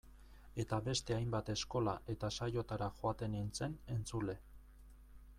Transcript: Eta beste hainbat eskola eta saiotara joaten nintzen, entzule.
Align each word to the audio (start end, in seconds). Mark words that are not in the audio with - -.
Eta 0.61 0.77
beste 0.85 1.15
hainbat 1.17 1.51
eskola 1.53 1.93
eta 2.13 2.31
saiotara 2.37 2.87
joaten 3.01 3.33
nintzen, 3.39 3.75
entzule. 3.97 4.35